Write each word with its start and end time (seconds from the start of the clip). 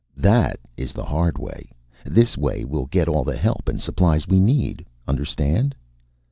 "That 0.17 0.59
is 0.77 0.93
the 0.93 1.03
hard 1.05 1.37
way. 1.37 1.69
This 2.05 2.35
way 2.35 2.65
we 2.65 2.83
get 2.89 3.07
all 3.07 3.23
the 3.23 3.37
help 3.37 3.69
and 3.69 3.79
supplies 3.79 4.27
we 4.27 4.39
need, 4.39 4.83
understand?" 5.07 5.75